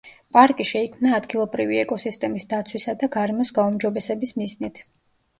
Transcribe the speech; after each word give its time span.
პარკი 0.35 0.63
შეიქმნა 0.67 1.09
ადგილობრივი 1.17 1.77
ეკოსისტემის 1.81 2.47
დაცვისა 2.53 2.95
და 3.03 3.09
გარემოს 3.17 3.51
გაუმჯობესების 3.59 4.33
მიზნით. 4.43 4.81